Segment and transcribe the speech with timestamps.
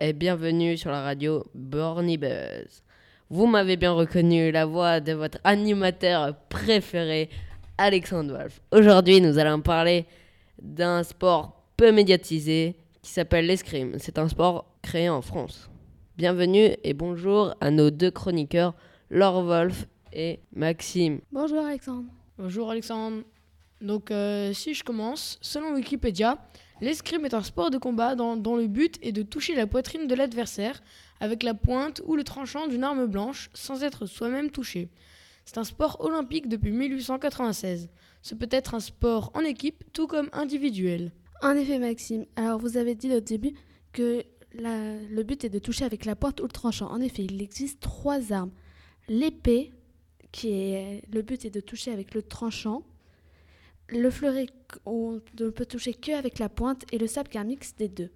[0.00, 2.82] et bienvenue sur la radio Borny Buzz.
[3.28, 7.28] Vous m'avez bien reconnu la voix de votre animateur préféré,
[7.76, 8.62] Alexandre Wolf.
[8.72, 10.06] Aujourd'hui, nous allons parler
[10.62, 13.96] d'un sport peu médiatisé qui s'appelle l'escrime.
[13.98, 15.68] C'est un sport créé en France.
[16.16, 18.72] Bienvenue et bonjour à nos deux chroniqueurs,
[19.10, 21.20] Laure Wolf et Maxime.
[21.30, 22.08] Bonjour Alexandre.
[22.38, 23.22] Bonjour Alexandre.
[23.82, 26.38] Donc euh, si je commence, selon Wikipédia,
[26.80, 30.14] l'escrime est un sport de combat dont, le but est de toucher la poitrine de
[30.14, 30.82] l'adversaire
[31.20, 34.88] avec la pointe ou le tranchant d'une arme blanche sans être soi-même touché.
[35.44, 37.88] C'est un sport olympique depuis 1896.
[38.22, 41.12] Ce peut être un sport en équipe tout comme individuel.
[41.42, 43.54] En effet Maxime, alors vous avez dit au début
[43.92, 46.90] que le but est de toucher avec la pointe ou le tranchant.
[46.90, 48.50] En effet, il existe trois armes.
[49.08, 49.72] L'épée,
[50.32, 52.82] qui est le but est de toucher avec le tranchant.
[53.90, 54.46] Le fleuret,
[54.84, 57.74] on ne peut toucher que avec la pointe, et le sabre qui est un mix
[57.76, 58.10] des deux.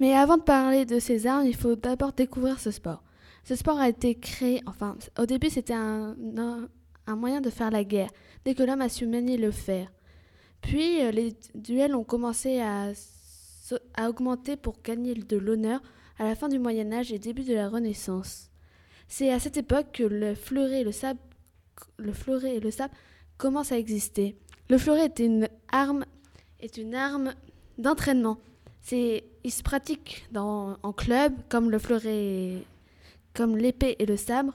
[0.00, 3.02] Mais avant de parler de ces armes, il faut d'abord découvrir ce sport.
[3.44, 6.16] Ce sport a été créé, enfin, au début c'était un,
[7.06, 8.10] moyen de faire la guerre,
[8.44, 9.92] dès que l'homme a su manier le fer.
[10.62, 12.90] Puis euh, les duels ont commencé à,
[14.08, 15.80] augmenter pour gagner de l'honneur
[16.18, 18.50] à la fin du Moyen Âge et début de la Renaissance.
[19.06, 21.20] C'est à cette époque que le fleuret et le sabre,
[21.98, 22.94] le fleuret et le sabre
[23.38, 24.36] commencent à exister.
[24.68, 26.04] Le fleuret est une arme,
[26.60, 27.34] est une arme
[27.78, 28.38] d'entraînement.
[28.82, 32.62] C'est, il se pratique en club comme le fleuret,
[33.34, 34.52] comme l'épée et le sabre.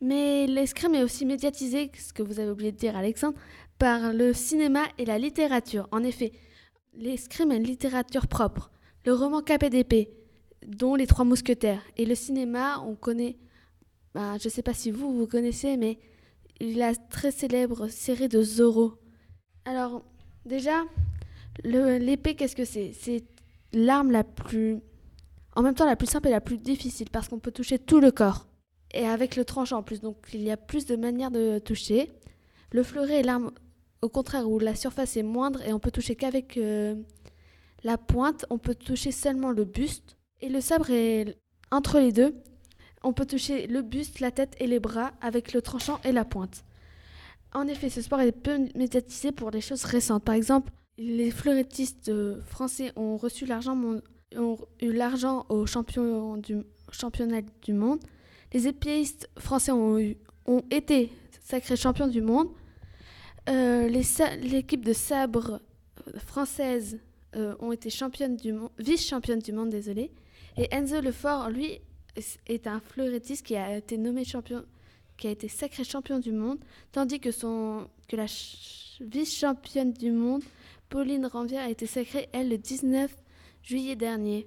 [0.00, 3.38] Mais l'escrime est aussi médiatisé, ce que vous avez oublié de dire Alexandre,
[3.78, 5.88] par le cinéma et la littérature.
[5.92, 6.32] En effet,
[6.94, 8.70] l'escrime est une littérature propre.
[9.06, 10.10] Le roman KPDP,
[10.66, 13.36] dont Les Trois Mousquetaires, et le cinéma, on connaît,
[14.14, 15.98] ben, je ne sais pas si vous, vous connaissez, mais
[16.60, 18.94] la très célèbre série de Zorro.
[19.64, 20.02] Alors,
[20.44, 20.84] déjà,
[21.62, 22.92] l'épée, qu'est-ce que c'est?
[22.92, 23.24] C'est
[23.72, 24.80] l'arme la plus...
[25.56, 28.00] En même temps, la plus simple et la plus difficile, parce qu'on peut toucher tout
[28.00, 28.46] le corps.
[28.92, 32.10] Et avec le tranchant en plus, donc il y a plus de manières de toucher.
[32.70, 33.50] Le fleuret est l'arme
[34.02, 36.94] au contraire où la surface est moindre et on peut toucher qu'avec euh,
[37.82, 40.16] la pointe, on peut toucher seulement le buste.
[40.40, 41.38] Et le sabre est
[41.70, 42.34] entre les deux.
[43.02, 46.24] On peut toucher le buste, la tête et les bras avec le tranchant et la
[46.24, 46.64] pointe.
[47.54, 50.24] En effet, ce sport est peu médiatisé pour des choses récentes.
[50.24, 53.18] Par exemple, les fleurettistes euh, français ont
[54.80, 58.00] eu l'argent au champion du, championnat du monde.
[58.52, 59.98] Les épéistes français ont,
[60.70, 61.10] été
[61.40, 62.48] sacrés champions du monde.
[63.48, 65.60] Euh, L'équipe de sabre
[66.08, 67.00] euh, française
[67.36, 67.90] euh, ont été
[68.36, 70.12] du monde, vice-championne du monde, désolé.
[70.56, 71.80] Et Enzo Lefort, lui,
[72.46, 74.64] est un fleurettiste qui a été nommé champion,
[75.16, 76.58] qui a été sacré champion du monde,
[76.92, 80.42] tandis que son que la ch- vice-championne du monde,
[80.88, 83.14] Pauline Ranvière, a été sacrée elle le 19
[83.62, 84.46] juillet dernier.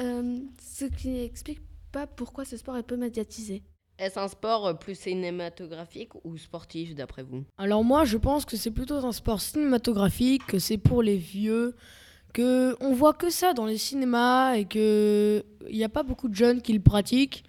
[0.00, 3.62] Euh, ce qui n'explique pas pourquoi ce sport est peu médiatisé.
[3.98, 7.44] Est-ce un sport plus cinématographique ou sportif d'après vous?
[7.58, 11.76] Alors moi je pense que c'est plutôt un sport cinématographique, que c'est pour les vieux,
[12.32, 16.28] que on voit que ça dans les cinémas et que il n'y a pas beaucoup
[16.28, 17.44] de jeunes qui le pratiquent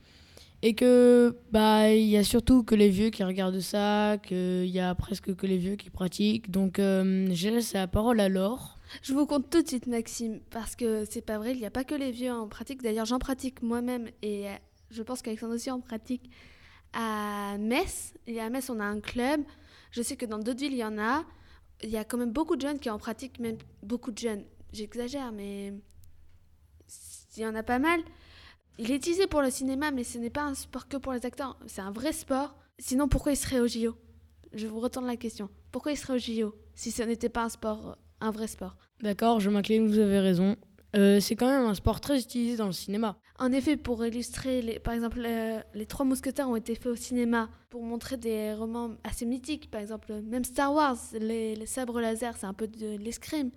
[0.64, 4.80] et que bah il y a surtout que les vieux qui regardent ça, qu'il y
[4.80, 6.50] a presque que les vieux qui pratiquent.
[6.50, 8.80] Donc euh, je laisse la parole à Laure.
[9.02, 11.72] Je vous compte tout de suite, Maxime, parce que c'est pas vrai, il n'y a
[11.72, 12.82] pas que les vieux en pratique.
[12.82, 14.54] D'ailleurs, j'en pratique moi-même et euh,
[14.90, 16.30] je pense qu'Alexandre aussi en pratique
[16.94, 18.14] à Metz.
[18.26, 19.42] Et à Metz, on a un club.
[19.92, 21.26] Je sais que dans d'autres villes, il y en a.
[21.84, 24.46] Il y a quand même beaucoup de jeunes qui en pratiquent, même beaucoup de jeunes.
[24.72, 25.74] J'exagère, mais
[27.36, 28.00] il y en a pas mal.
[28.80, 31.26] Il est utilisé pour le cinéma, mais ce n'est pas un sport que pour les
[31.26, 31.58] acteurs.
[31.68, 32.56] C'est un vrai sport.
[32.80, 33.96] Sinon, pourquoi il serait au JO
[34.54, 35.50] Je vous retourne la question.
[35.72, 38.76] Pourquoi il serait au JO si ce n'était pas un sport, un vrai sport?
[39.02, 40.56] D'accord, je m'incline, vous avez raison.
[40.96, 43.18] Euh, c'est quand même un sport très utilisé dans le cinéma.
[43.40, 46.96] En effet, pour illustrer, les, par exemple, euh, les Trois Mousquetaires ont été faits au
[46.96, 49.70] cinéma pour montrer des romans assez mythiques.
[49.70, 53.52] Par exemple, même Star Wars, les, les sabres laser, c'est un peu de l'escrime.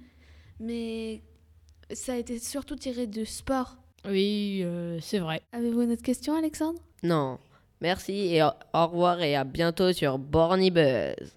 [0.61, 1.23] Mais
[1.93, 3.77] ça a été surtout tiré du sport.
[4.09, 5.43] Oui, euh, c'est vrai.
[5.53, 6.81] Avez-vous une autre question, Alexandre?
[7.03, 7.39] Non.
[7.81, 11.33] Merci et au au revoir et à bientôt sur Borny Buzz.